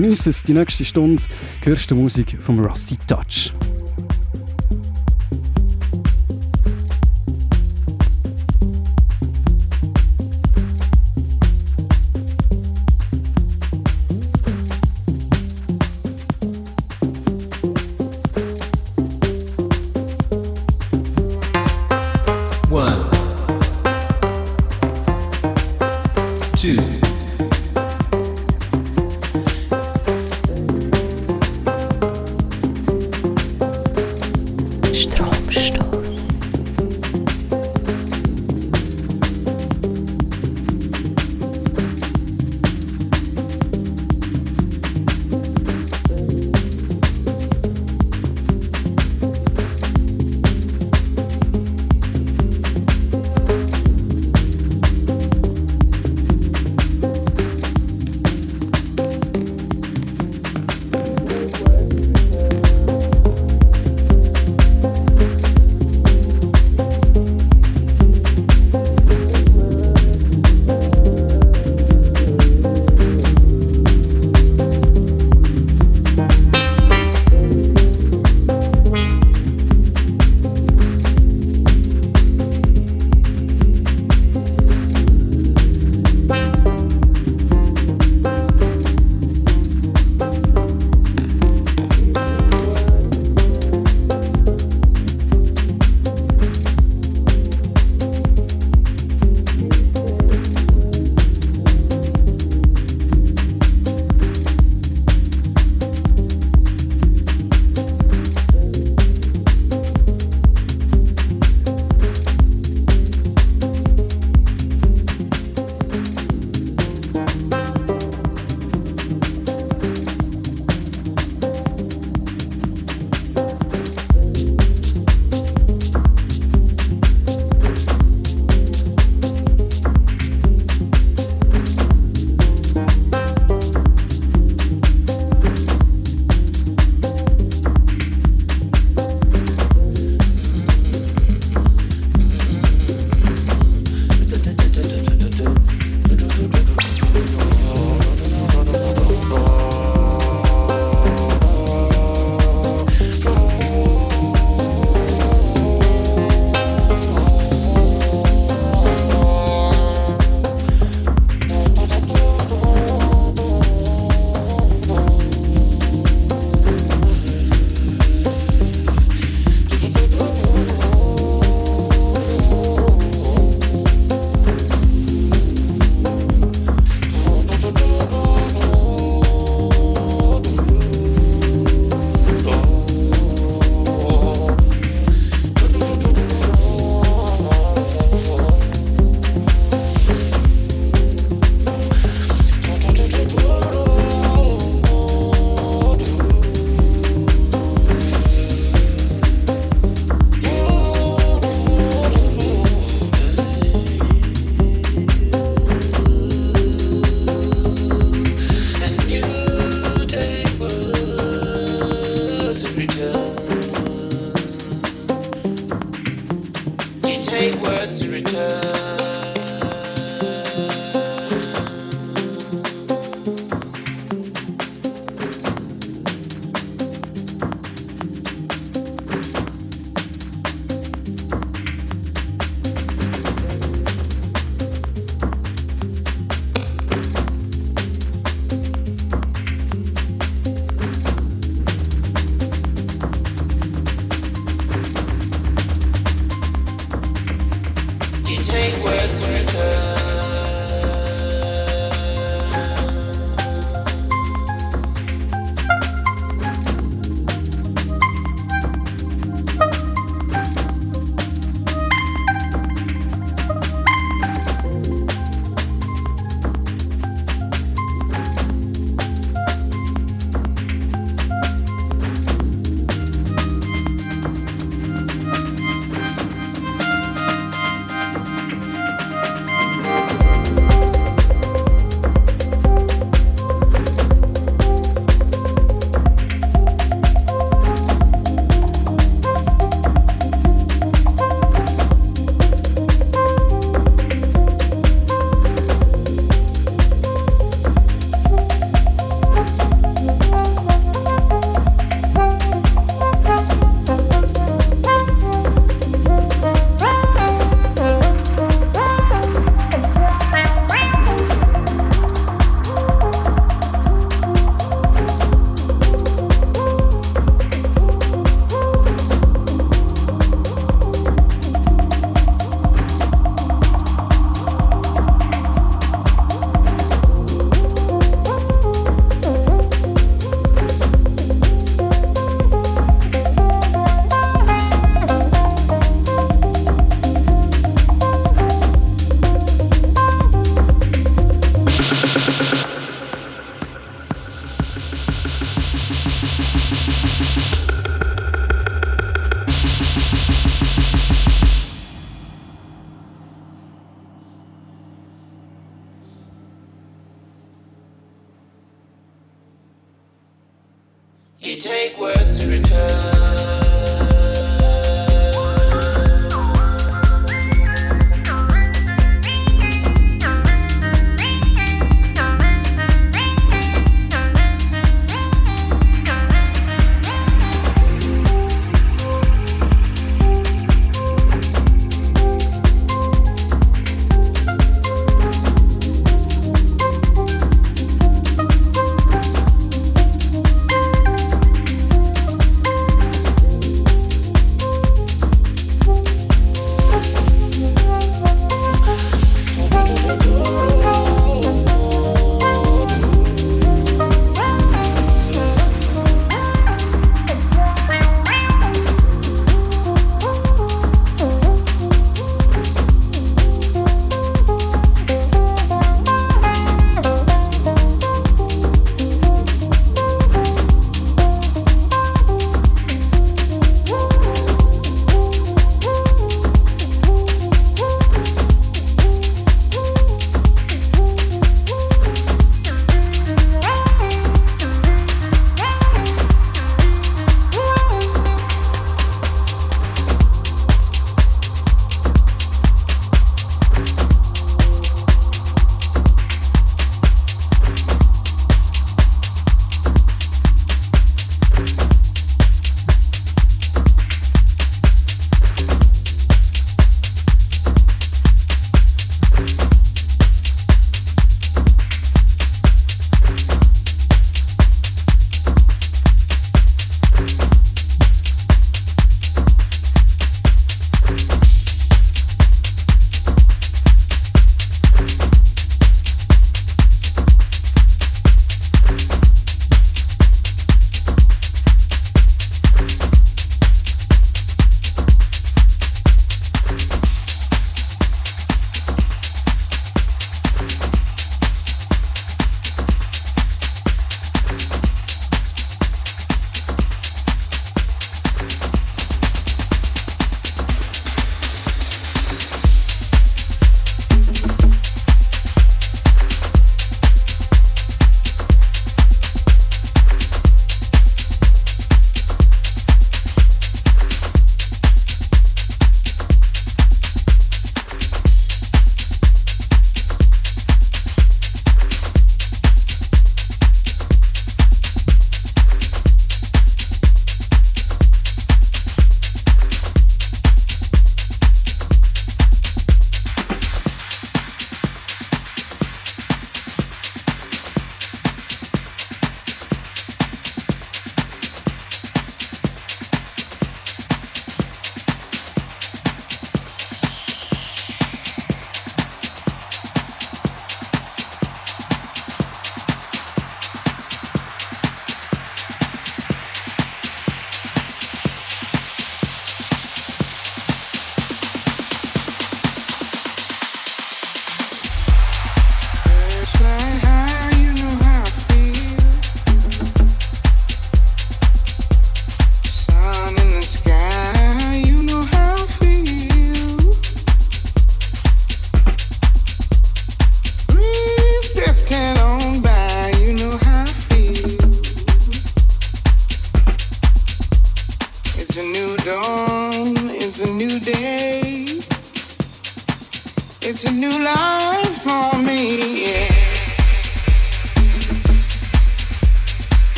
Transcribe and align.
Geniess 0.00 0.26
es. 0.26 0.42
Die 0.42 0.54
nächste 0.54 0.82
Stunde 0.82 1.22
hörst 1.62 1.90
du 1.90 1.94
Musik 1.94 2.38
vom 2.40 2.58
Rusty 2.58 2.96
Touch. 3.06 3.52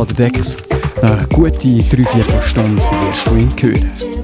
An 0.00 0.06
der 0.06 0.30
Decks. 0.30 0.56
Eine 1.02 1.26
gute 1.28 1.58
dreiviertel 1.58 2.42
Stunde 2.42 2.82
wirst 2.82 3.26
du 3.26 3.36
ihn 3.36 3.52
hören. 3.60 4.19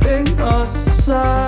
keeping 0.00 0.40
us 0.40 1.04
safe. 1.04 1.47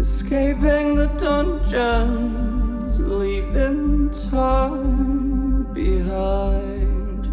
Escaping 0.00 0.94
the 0.94 1.08
dungeons, 1.18 2.98
leaving 2.98 4.08
time 4.30 5.64
behind. 5.74 7.28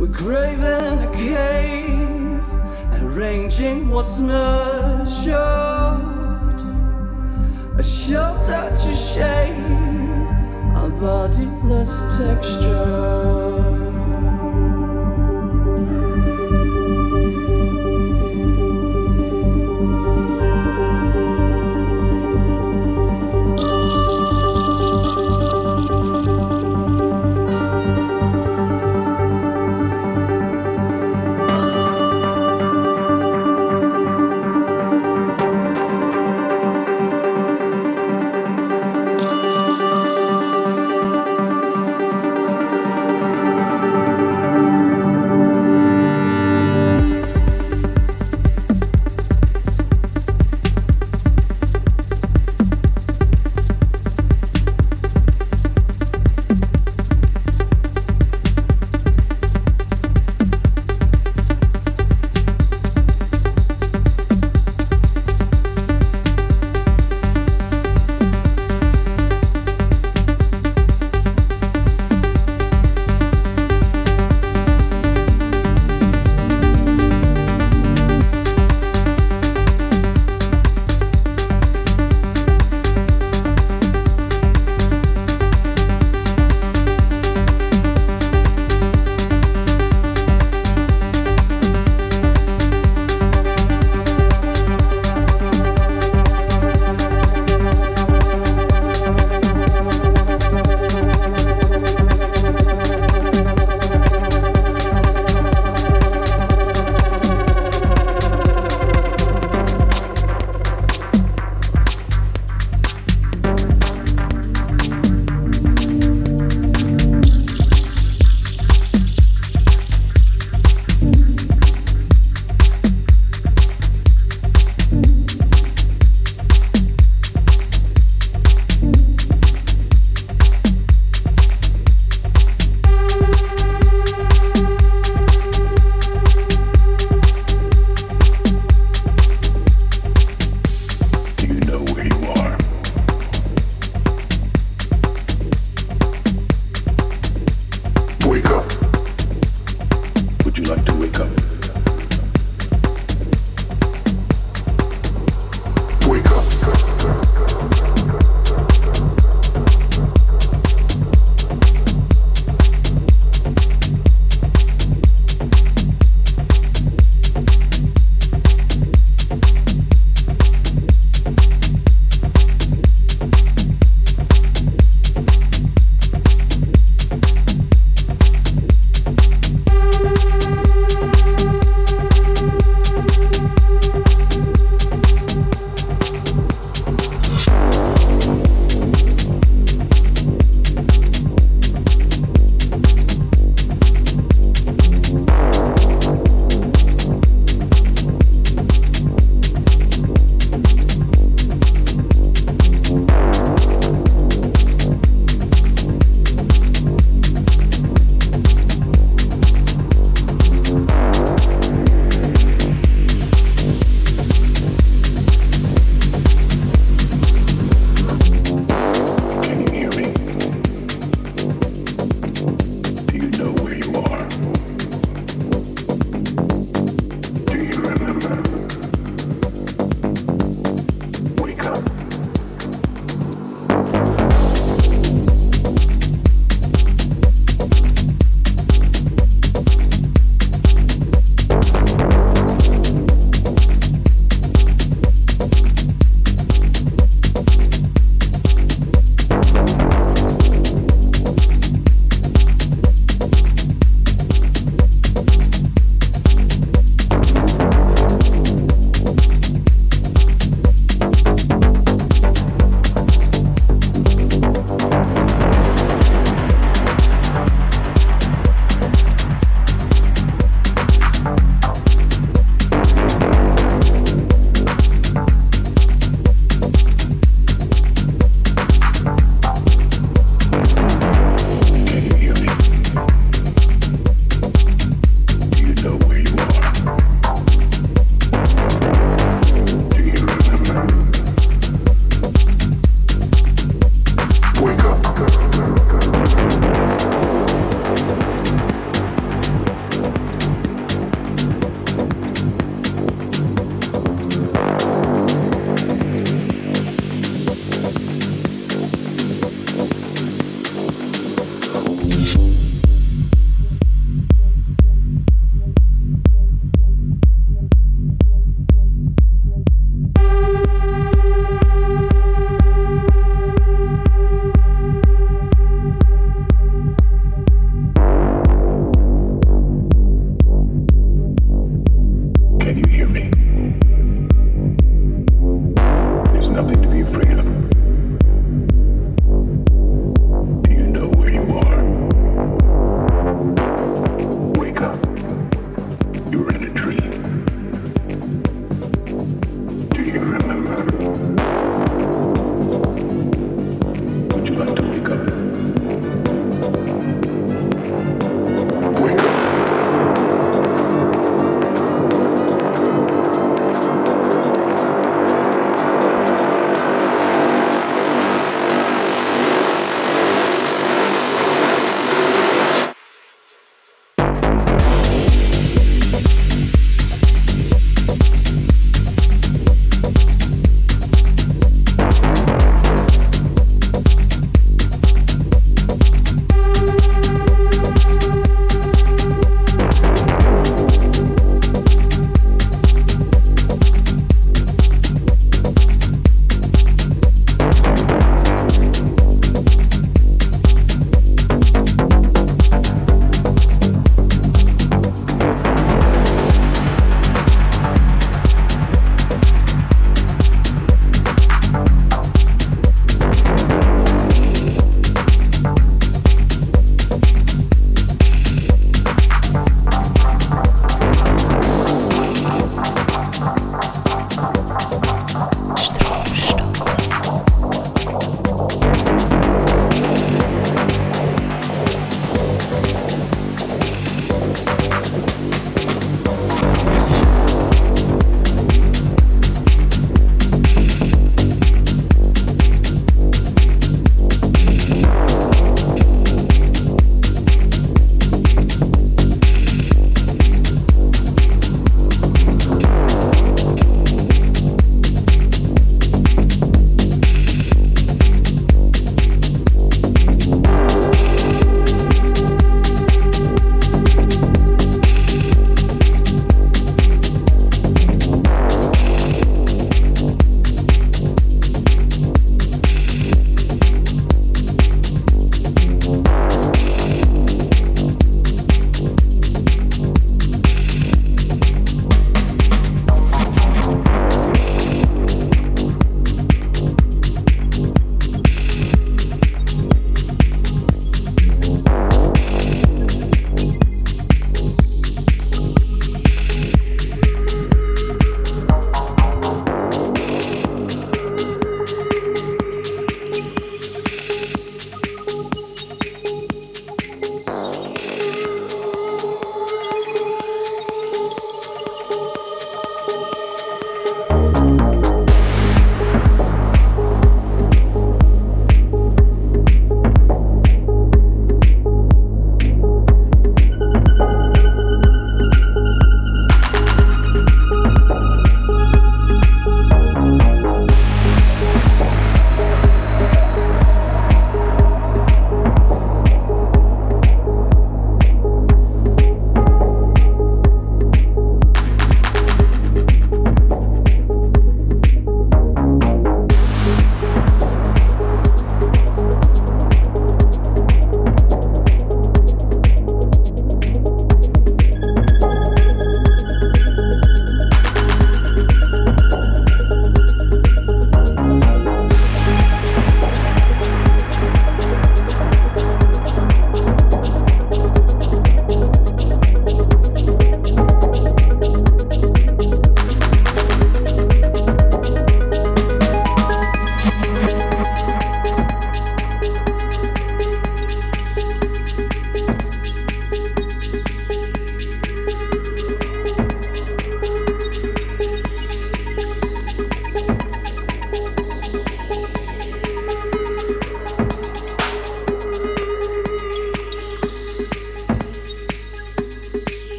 We're 0.00 0.08
craving 0.08 0.98
a 1.08 1.12
cave, 1.14 2.42
arranging 3.02 3.90
what's 3.90 4.18
measured, 4.18 5.36
a 7.78 7.82
shelter 7.82 8.70
to 8.82 8.94
shave, 8.94 9.58
a 10.74 10.88
bodiless 10.98 12.16
texture. 12.16 13.85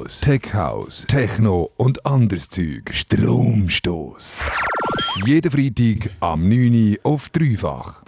House, 0.00 0.20
Tech 0.20 0.54
House, 0.54 1.04
Techno 1.08 1.72
und 1.76 2.06
anderes 2.06 2.48
Zeug. 2.48 2.90
Stromstoß. 2.90 4.32
Jeden 5.26 5.50
Freitag 5.50 6.10
am 6.20 6.48
9 6.48 6.96
Uhr 7.04 7.12
auf 7.12 7.28
dreifach. 7.28 7.98